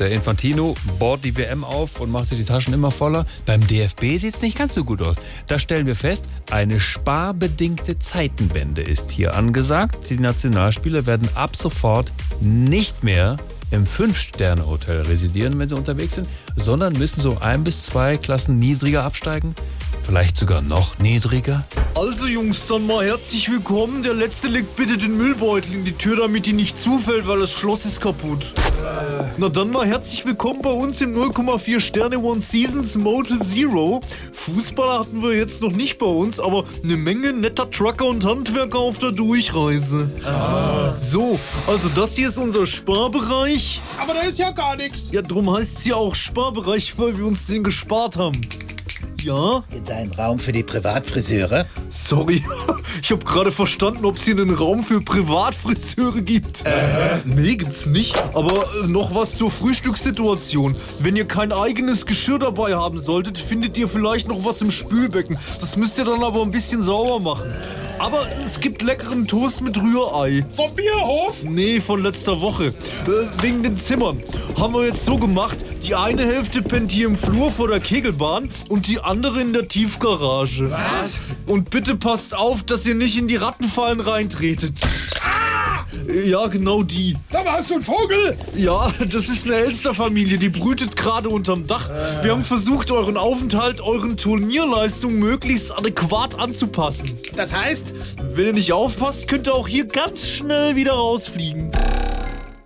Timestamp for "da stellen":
5.46-5.86